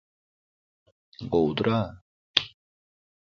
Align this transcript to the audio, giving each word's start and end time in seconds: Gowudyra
Gowudyra 1.29 1.79